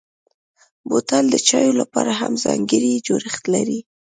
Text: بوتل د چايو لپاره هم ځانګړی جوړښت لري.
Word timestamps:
بوتل 0.89 1.25
د 1.31 1.35
چايو 1.47 1.73
لپاره 1.81 2.11
هم 2.21 2.33
ځانګړی 2.45 3.03
جوړښت 3.07 3.43
لري. 3.53 3.79